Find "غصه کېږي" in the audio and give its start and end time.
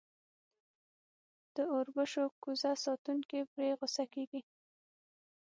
3.79-4.41